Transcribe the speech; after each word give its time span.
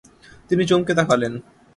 তিনি 0.49 0.63
চমকে 0.65 0.93
তাকালেন। 0.99 1.33